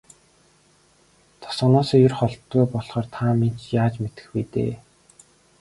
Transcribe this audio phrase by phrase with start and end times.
[1.41, 4.73] Тосгоноосоо ер холддоггүй болохоор та минь ч яаж мэдэх вэ дээ.